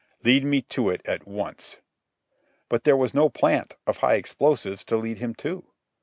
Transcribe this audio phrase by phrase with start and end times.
[0.23, 1.77] "Lead me to it at once."
[2.69, 5.63] But there was no plant of high explosives to lead him to.